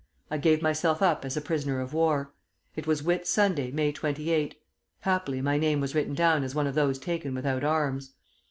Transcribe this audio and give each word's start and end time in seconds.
I 0.31 0.39
gave 0.39 0.63
myself 0.63 1.03
up 1.03 1.23
as 1.25 1.37
a 1.37 1.41
prisoner 1.41 1.79
of 1.79 1.93
war. 1.93 2.33
It 2.75 2.87
was 2.87 3.03
Whit 3.03 3.27
Sunday, 3.27 3.69
May 3.69 3.91
28. 3.91 4.59
Happily 5.01 5.41
my 5.41 5.59
name 5.59 5.79
was 5.79 5.93
written 5.93 6.15
down 6.15 6.43
as 6.43 6.55
one 6.55 6.65
of 6.65 6.73
those 6.73 6.97
taken 6.97 7.35
without 7.35 7.63
arms. 7.63 8.13